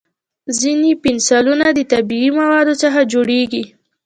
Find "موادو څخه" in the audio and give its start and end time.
2.39-2.99